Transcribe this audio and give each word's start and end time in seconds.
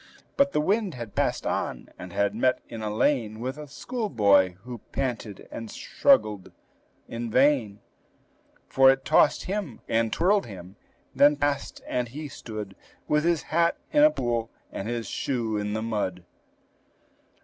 But 0.35 0.51
the 0.51 0.61
wind 0.61 0.95
had 0.95 1.13
passed 1.13 1.45
on, 1.45 1.89
and 1.95 2.11
had 2.11 2.33
met 2.33 2.63
in 2.67 2.81
a 2.81 2.91
lane 2.91 3.39
With 3.39 3.59
a 3.59 3.67
schoolboy, 3.67 4.55
who 4.63 4.79
panted 4.91 5.47
and 5.51 5.69
struggled 5.69 6.51
in 7.07 7.29
vain, 7.29 7.81
For 8.67 8.89
it 8.89 9.05
tossed 9.05 9.43
him, 9.43 9.79
and 9.87 10.11
twirled 10.11 10.47
him, 10.47 10.75
then 11.13 11.35
passed, 11.35 11.83
and 11.85 12.07
he 12.07 12.29
stood 12.29 12.75
With 13.07 13.23
his 13.23 13.43
hat 13.53 13.77
in 13.91 14.01
a 14.01 14.09
pool, 14.09 14.49
and 14.71 14.87
his 14.87 15.05
shoe 15.07 15.55
in 15.55 15.73
the 15.73 15.83
mud. 15.83 16.23